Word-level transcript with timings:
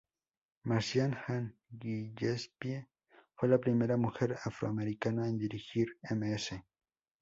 Marcia 0.63 1.15
Ann 1.27 1.53
Gillespie 1.69 2.83
fue 3.35 3.49
la 3.49 3.59
primera 3.59 3.97
mujer 3.97 4.35
afroamericana 4.45 5.27
en 5.29 5.37
dirigir 5.37 5.95
Ms. 6.09 6.53